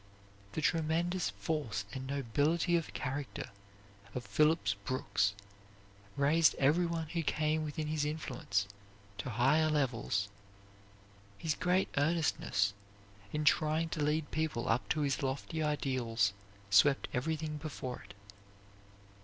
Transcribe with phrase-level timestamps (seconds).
[0.53, 3.51] The tremendous force and nobility of character
[4.15, 5.35] of Phillips Brooks
[6.17, 8.65] raised everyone who came within his influence
[9.19, 10.27] to higher levels.
[11.37, 12.73] His great earnestness
[13.31, 16.33] in trying to lead people up to his lofty ideals
[16.71, 18.15] swept everything before it.